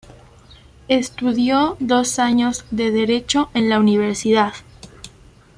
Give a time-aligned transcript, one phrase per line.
[0.87, 4.53] Estudió dos años de Derecho en la universidad.